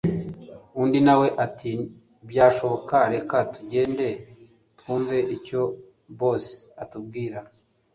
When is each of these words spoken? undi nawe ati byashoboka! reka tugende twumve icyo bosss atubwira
undi 0.81 0.99
nawe 1.07 1.27
ati 1.45 1.71
byashoboka! 2.29 2.95
reka 3.13 3.35
tugende 3.53 4.07
twumve 4.79 5.17
icyo 5.35 5.61
bosss 6.19 6.45
atubwira 6.83 7.39